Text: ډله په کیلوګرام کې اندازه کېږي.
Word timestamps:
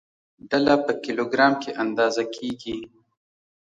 ډله 0.49 0.75
په 0.85 0.91
کیلوګرام 1.03 1.53
کې 1.61 1.71
اندازه 1.83 2.23
کېږي. 2.35 2.77